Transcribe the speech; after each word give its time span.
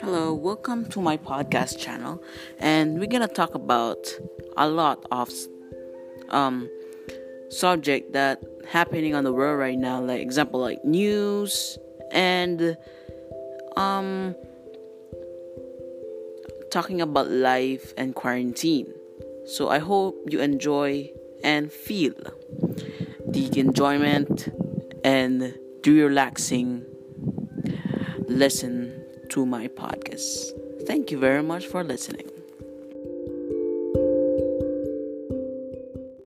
Hello, 0.00 0.32
welcome 0.32 0.88
to 0.90 1.00
my 1.00 1.16
podcast 1.16 1.78
channel, 1.78 2.22
and 2.58 3.00
we're 3.00 3.08
gonna 3.08 3.26
talk 3.26 3.54
about 3.54 4.08
a 4.56 4.68
lot 4.68 5.04
of 5.10 5.28
um 6.30 6.68
subject 7.50 8.12
that 8.12 8.42
happening 8.68 9.14
on 9.14 9.24
the 9.24 9.32
world 9.32 9.58
right 9.58 9.78
now, 9.78 10.00
like 10.00 10.20
example 10.20 10.60
like 10.60 10.84
news 10.84 11.78
and 12.12 12.76
um 13.76 14.34
talking 16.70 17.00
about 17.00 17.30
life 17.30 17.92
and 17.96 18.14
quarantine. 18.14 18.92
So 19.46 19.68
I 19.68 19.78
hope 19.78 20.16
you 20.30 20.40
enjoy 20.40 21.10
and 21.42 21.72
feel 21.72 22.14
the 23.26 23.58
enjoyment 23.58 24.48
and 25.02 25.58
do 25.82 25.92
your 25.92 26.08
relaxing 26.08 26.84
listen 28.28 29.07
to 29.30 29.46
my 29.46 29.68
podcast. 29.68 30.52
Thank 30.86 31.10
you 31.10 31.18
very 31.18 31.42
much 31.42 31.66
for 31.66 31.84
listening. 31.84 32.37